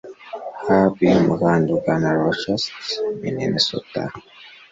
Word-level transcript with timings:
hafi 0.67 1.01
yumuhanda 1.11 1.69
ugana 1.77 2.09
rochester, 2.17 2.85
minnesota 3.21 4.01